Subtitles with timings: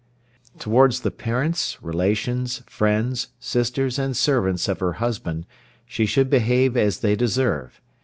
[0.57, 5.45] Towards the parents, relations, friends, sisters, and servants of her husband
[5.85, 7.79] she should behave as they deserve.